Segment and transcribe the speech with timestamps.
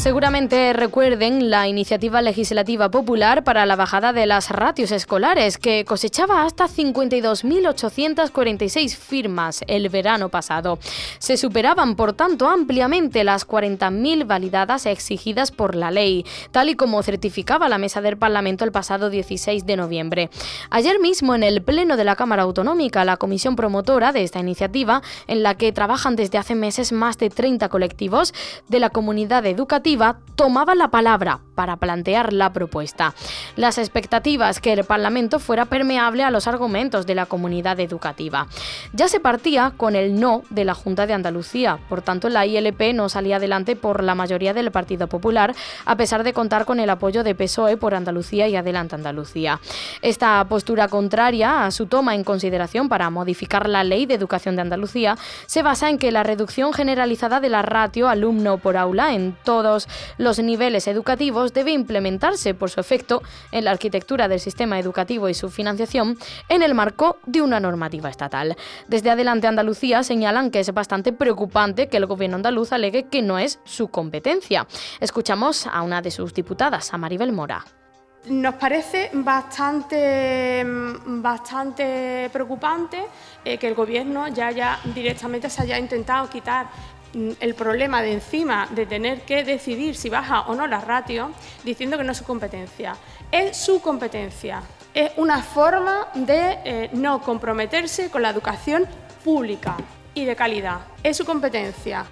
[0.00, 6.46] Seguramente recuerden la iniciativa legislativa popular para la bajada de las ratios escolares, que cosechaba
[6.46, 10.78] hasta 52.846 firmas el verano pasado.
[11.18, 17.02] Se superaban, por tanto, ampliamente las 40.000 validadas exigidas por la ley, tal y como
[17.02, 20.30] certificaba la mesa del Parlamento el pasado 16 de noviembre.
[20.70, 25.02] Ayer mismo, en el Pleno de la Cámara Autonómica, la comisión promotora de esta iniciativa,
[25.26, 28.32] en la que trabajan desde hace meses más de 30 colectivos
[28.66, 29.89] de la comunidad educativa,
[30.36, 33.12] tomaba la palabra para plantear la propuesta.
[33.56, 38.46] Las expectativas que el Parlamento fuera permeable a los argumentos de la comunidad educativa.
[38.94, 42.94] Ya se partía con el no de la Junta de Andalucía, por tanto la ILP
[42.94, 46.88] no salía adelante por la mayoría del Partido Popular, a pesar de contar con el
[46.88, 49.60] apoyo de PSOE por Andalucía y Adelante Andalucía.
[50.00, 54.62] Esta postura contraria a su toma en consideración para modificar la Ley de Educación de
[54.62, 59.36] Andalucía se basa en que la reducción generalizada de la ratio alumno por aula en
[59.44, 59.79] todos
[60.18, 65.34] los niveles educativos debe implementarse por su efecto en la arquitectura del sistema educativo y
[65.34, 68.56] su financiación en el marco de una normativa estatal.
[68.88, 73.38] Desde Adelante Andalucía señalan que es bastante preocupante que el gobierno andaluz alegue que no
[73.38, 74.66] es su competencia.
[75.00, 77.64] Escuchamos a una de sus diputadas, a Maribel Mora.
[78.26, 80.62] Nos parece bastante,
[81.06, 83.02] bastante preocupante
[83.42, 86.66] eh, que el Gobierno ya, ya directamente se haya intentado quitar
[87.12, 91.30] el problema de encima de tener que decidir si baja o no la ratio,
[91.64, 92.96] diciendo que no es su competencia.
[93.30, 94.62] Es su competencia.
[94.94, 98.86] Es una forma de eh, no comprometerse con la educación
[99.24, 99.76] pública
[100.14, 100.80] y de calidad.
[101.02, 102.06] Es su competencia.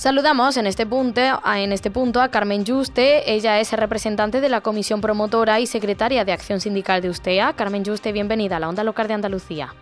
[0.00, 3.30] Saludamos en este punto, en este a Carmen Juste.
[3.30, 7.52] Ella es representante de la Comisión Promotora y Secretaria de Acción Sindical de USTEA.
[7.52, 9.74] Carmen Juste, bienvenida a la Onda Local de Andalucía.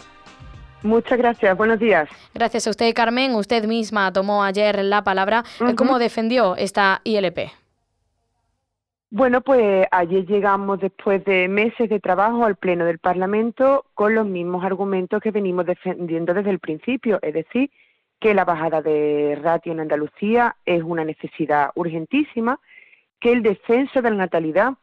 [0.82, 2.08] Muchas gracias, buenos días.
[2.34, 3.34] Gracias a usted, Carmen.
[3.34, 5.44] Usted misma tomó ayer la palabra.
[5.76, 7.50] ¿Cómo defendió esta ILP?
[9.10, 14.26] Bueno, pues ayer llegamos después de meses de trabajo al Pleno del Parlamento con los
[14.26, 17.70] mismos argumentos que venimos defendiendo desde el principio, es decir,
[18.20, 22.60] que la bajada de ratio en Andalucía es una necesidad urgentísima,
[23.18, 24.74] que el descenso de la natalidad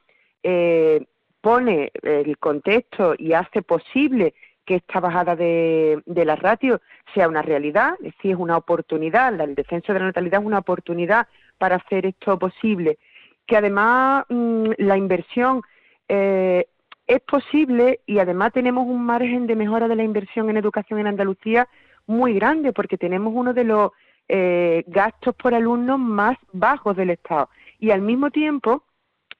[0.41, 1.06] eh,
[1.39, 4.33] pone el contexto y hace posible
[4.66, 6.81] que esta bajada de, la ratio
[7.14, 10.59] sea una realidad, es decir, es una oportunidad, el descenso de la natalidad es una
[10.59, 11.28] oportunidad
[11.58, 12.98] para hacer esto posible,
[13.46, 15.62] que además mm, la inversión
[16.08, 16.66] eh,
[17.08, 21.08] es posible y además tenemos un margen de mejora de la inversión en educación en
[21.08, 21.68] Andalucía
[22.08, 23.92] muy grande, porque tenemos uno de los
[24.28, 27.50] eh, gastos por alumno más bajos del Estado.
[27.80, 28.84] Y al mismo tiempo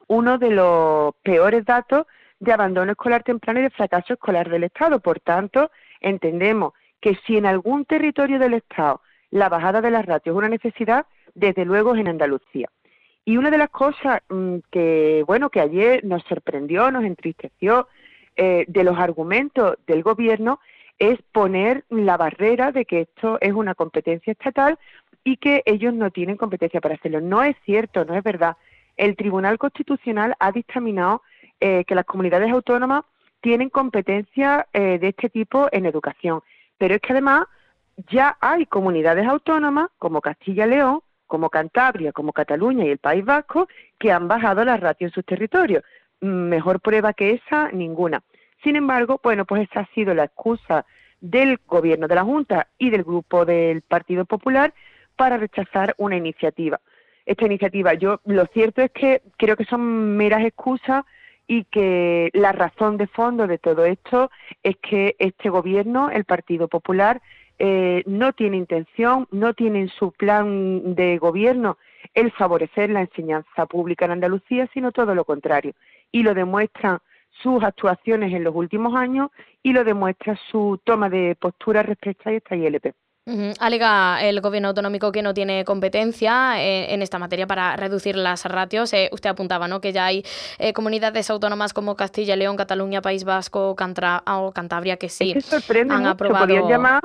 [0.08, 2.06] uno de los peores datos
[2.40, 5.00] de abandono escolar temprano y de fracaso escolar del Estado.
[5.00, 9.02] Por tanto, entendemos que si en algún territorio del Estado
[9.32, 12.70] la bajada de las ratios es una necesidad, desde luego es en Andalucía.
[13.26, 17.88] Y una de las cosas mm, que, bueno, que ayer nos sorprendió, nos entristeció
[18.36, 20.60] eh, de los argumentos del Gobierno
[21.00, 24.78] es poner la barrera de que esto es una competencia estatal
[25.24, 27.20] y que ellos no tienen competencia para hacerlo.
[27.20, 28.56] No es cierto, no es verdad.
[28.96, 31.22] El Tribunal Constitucional ha dictaminado
[31.60, 33.04] eh, que las comunidades autónomas
[33.42, 36.42] tienen competencia eh, de este tipo en educación.
[36.78, 37.46] Pero es que además
[38.10, 43.24] ya hay comunidades autónomas como Castilla y León, como Cantabria, como Cataluña y el País
[43.24, 43.68] Vasco,
[44.00, 45.84] que han bajado la ratio en sus territorios.
[46.22, 48.22] Mejor prueba que esa, ninguna.
[48.64, 50.86] Sin embargo, bueno, pues esa ha sido la excusa
[51.22, 54.74] del gobierno de la Junta y del grupo del Partido Popular
[55.16, 56.80] para rechazar una iniciativa.
[57.26, 61.06] Esta iniciativa, yo lo cierto es que creo que son meras excusas
[61.48, 64.32] y que la razón de fondo de todo esto
[64.64, 67.22] es que este gobierno, el Partido Popular,
[67.58, 71.78] eh, no tiene intención, no tiene en su plan de gobierno
[72.14, 75.74] el favorecer la enseñanza pública en Andalucía, sino todo lo contrario.
[76.12, 77.00] Y lo demuestran
[77.42, 79.30] sus actuaciones en los últimos años
[79.62, 82.94] y lo demuestra su toma de postura respecto a esta ILP.
[83.60, 88.46] Alega el gobierno autonómico que no tiene competencia eh, en esta materia para reducir las
[88.46, 88.94] ratios.
[88.94, 89.82] Eh, usted apuntaba ¿no?
[89.82, 90.24] que ya hay
[90.60, 95.36] eh, comunidades autónomas como Castilla y León, Cataluña, País Vasco, Cantra o Cantabria que sí
[95.90, 96.46] han aprobado.
[96.46, 97.02] Podían llamar,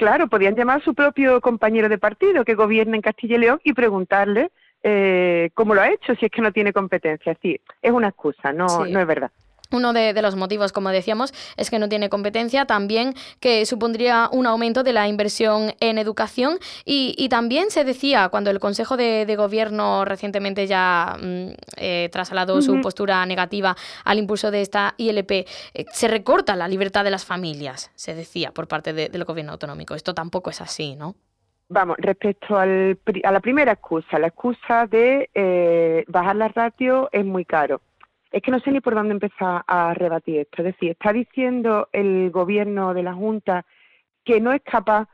[0.00, 3.60] Claro, podían llamar a su propio compañero de partido que gobierna en Castilla y León
[3.62, 4.50] y preguntarle
[5.54, 7.36] cómo lo ha hecho si es que no tiene competencia.
[7.40, 9.30] Sí, es una excusa, no, no es verdad.
[9.72, 14.46] Uno de, los motivos, como decíamos, es que no tiene competencia, también que supondría un
[14.46, 20.04] aumento de la inversión en educación y, también se decía cuando el Consejo de, Gobierno
[20.04, 21.46] recientemente ya mm,
[21.78, 23.74] eh, trasladó su postura negativa
[24.04, 25.46] al impulso de esta ILP, eh,
[25.92, 29.94] se recorta la libertad de las familias, se decía por parte del Gobierno autonómico.
[29.94, 31.14] Esto tampoco es así, ¿no?
[31.68, 37.24] Vamos, respecto al, a la primera excusa, la excusa de eh, bajar la ratio es
[37.24, 37.80] muy caro
[38.32, 40.62] es que no sé ni por dónde empezar a rebatir esto.
[40.62, 43.64] Es decir, está diciendo el gobierno de la Junta
[44.24, 45.08] que no es capaz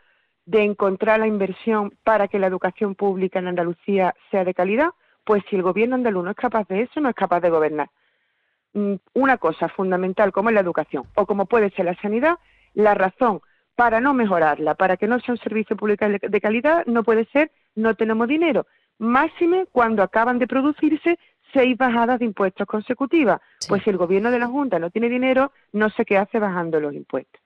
[0.46, 4.90] de encontrar la inversión para que la educación pública en Andalucía sea de calidad,
[5.24, 7.90] pues si el gobierno andaluz no es capaz de eso, no es capaz de gobernar.
[8.72, 12.38] Mm, una cosa fundamental como es la educación o como puede ser la sanidad,
[12.74, 13.40] la razón
[13.74, 17.50] para no mejorarla, para que no sea un servicio público de calidad, no puede ser
[17.74, 18.66] no tenemos dinero.
[18.98, 21.18] Máxime cuando acaban de producirse
[21.52, 23.40] seis bajadas de impuestos consecutivas.
[23.68, 26.80] Pues si el gobierno de la Junta no tiene dinero, no sé qué hace bajando
[26.80, 27.40] los impuestos.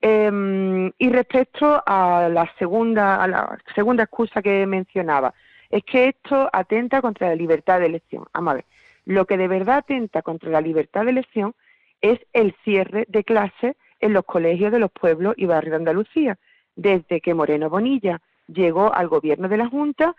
[0.00, 5.34] Em, y respecto a la segunda, a la segunda excusa que mencionaba,
[5.68, 8.24] es que esto atenta contra la libertad de elección.
[8.32, 8.64] Vamos a ver,
[9.04, 11.54] lo que de verdad atenta contra la libertad de elección
[12.00, 16.38] es el cierre de clases en los colegios de los pueblos y barrios de Andalucía.
[16.76, 20.16] Desde que Moreno Bonilla llegó al gobierno de la Junta,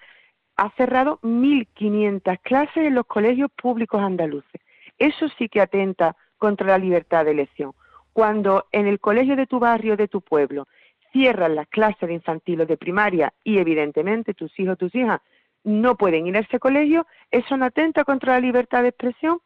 [0.62, 4.62] ha cerrado 1.500 clases en los colegios públicos andaluces.
[5.00, 7.74] Eso sí que atenta contra la libertad de elección.
[8.14, 10.68] Cuando en el colegio de tu barrio, de tu pueblo,
[11.12, 15.20] cierran las clases de infantil o de primaria y evidentemente tus hijos, tus hijas
[15.64, 19.40] no pueden ir a ese colegio, eso no atenta contra la libertad de expresión.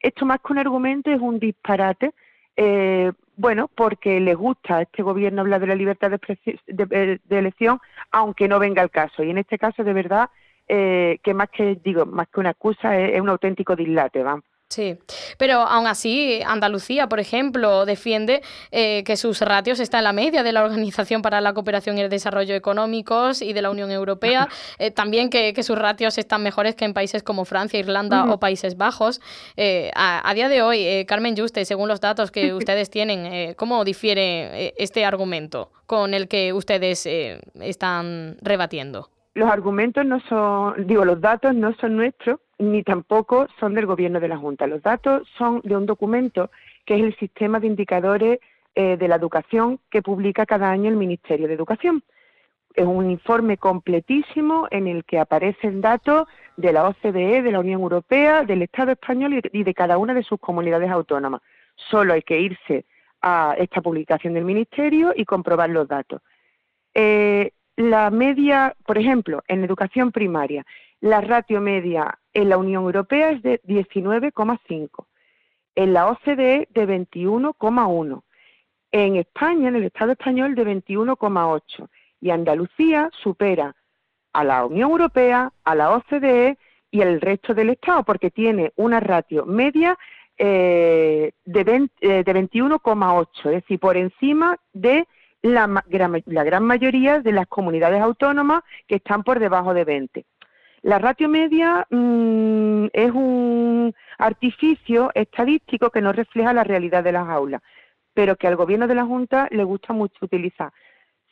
[0.00, 2.14] Esto más que un argumento es un disparate,
[2.56, 7.78] eh, bueno, porque le gusta a este gobierno hablar de la libertad de, de, elección,
[8.10, 9.22] aunque no venga el caso.
[9.22, 10.30] Y en este caso, de verdad,
[10.68, 14.44] eh, que más que digo más que una excusa es, un auténtico dislate, vamos.
[14.68, 14.96] Sí,
[15.36, 20.42] pero aún así Andalucía, por ejemplo, defiende eh, que sus ratios están en la media
[20.42, 24.48] de la Organización para la Cooperación y el Desarrollo Económicos y de la Unión Europea.
[24.78, 28.78] Eh, también que, sus ratios están mejores que en países como Francia, Irlanda o Países
[28.78, 29.20] Bajos.
[29.94, 35.04] a, día de hoy, Carmen Juste, según los datos que ustedes tienen, ¿cómo difiere este
[35.04, 37.06] argumento con el que ustedes
[37.60, 39.10] están rebatiendo?
[39.34, 44.20] Los argumentos no son, digo, los datos no son nuestros ni tampoco son del gobierno
[44.20, 44.66] de la Junta.
[44.66, 46.50] Los datos son de un documento
[46.84, 48.38] que es el sistema de indicadores
[48.74, 52.02] eh, de la educación que publica cada año el Ministerio de Educación.
[52.74, 56.26] Es un informe completísimo en el que aparecen datos
[56.56, 60.22] de la OCDE, de la Unión Europea, del Estado español y de cada una de
[60.22, 61.42] sus comunidades autónomas.
[61.90, 62.86] Solo hay que irse
[63.20, 66.22] a esta publicación del Ministerio y comprobar los datos.
[66.94, 70.64] Eh, la media, por ejemplo, en educación primaria,
[71.00, 75.06] la ratio media en la Unión Europea es de 19,5,
[75.74, 78.22] en la OCDE de 21,1,
[78.92, 81.88] en España, en el Estado español, de 21,8
[82.20, 83.74] y Andalucía supera
[84.32, 86.58] a la Unión Europea, a la OCDE
[86.90, 89.98] y al resto del Estado, porque tiene una ratio media
[90.36, 95.06] eh, de, eh, de 21,8, es decir, por encima de
[95.42, 95.84] la,
[96.26, 100.24] la gran mayoría de las comunidades autónomas que están por debajo de 20.
[100.82, 107.28] La ratio media mm, es un artificio estadístico que no refleja la realidad de las
[107.28, 107.62] aulas,
[108.14, 110.72] pero que al gobierno de la Junta le gusta mucho utilizar.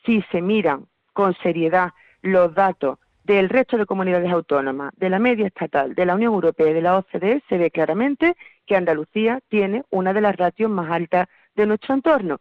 [0.05, 1.91] Si se miran con seriedad
[2.21, 6.69] los datos del resto de comunidades autónomas, de la media estatal, de la Unión Europea
[6.69, 10.89] y de la OCDE, se ve claramente que Andalucía tiene una de las ratios más
[10.89, 12.39] altas de nuestro entorno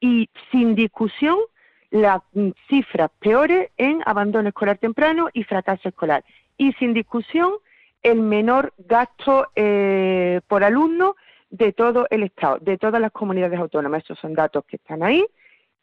[0.00, 1.38] y sin discusión
[1.90, 2.20] las
[2.68, 6.24] cifras peores en abandono escolar temprano y fracaso escolar.
[6.58, 7.52] Y sin discusión
[8.02, 11.16] el menor gasto eh, por alumno
[11.50, 14.04] de todo el Estado, de todas las comunidades autónomas.
[14.04, 15.24] Esos son datos que están ahí,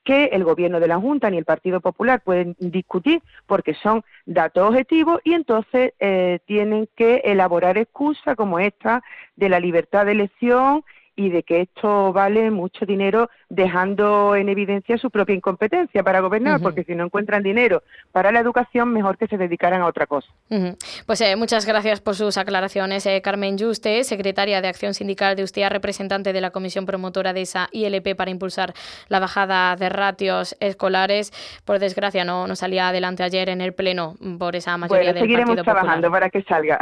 [0.03, 4.70] que el Gobierno de la Junta ni el Partido Popular pueden discutir porque son datos
[4.70, 9.03] objetivos y entonces eh, tienen que elaborar excusas como esta
[9.36, 10.84] de la libertad de elección
[11.15, 16.60] y de que esto vale mucho dinero dejando en evidencia su propia incompetencia para gobernar,
[16.60, 20.27] porque si no encuentran dinero para la educación, mejor que se dedicaran a otra cosa.
[21.05, 25.43] Pues eh, muchas gracias por sus aclaraciones, eh, Carmen Juste, secretaria de Acción Sindical de
[25.43, 28.74] USTIA, representante de la Comisión Promotora de esa ILP para impulsar
[29.08, 31.32] la bajada de ratios escolares.
[31.65, 35.24] Por desgracia, no, no salía adelante ayer en el Pleno por esa mayoría bueno, del
[35.24, 36.79] seguiremos trabajando para que salga.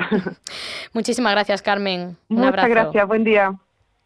[0.93, 2.17] Muchísimas gracias, Carmen.
[2.29, 3.53] Muchas gracias, buen día.